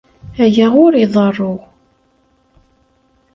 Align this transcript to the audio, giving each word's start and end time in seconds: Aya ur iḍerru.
Aya 0.43 0.67
ur 0.85 0.93
iḍerru. 1.03 1.53